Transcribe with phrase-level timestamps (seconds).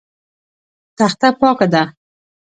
[0.97, 1.83] تخته پاکه ده.